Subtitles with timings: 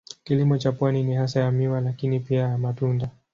[0.23, 3.09] Kilimo cha pwani ni hasa ya miwa lakini pia ya matunda.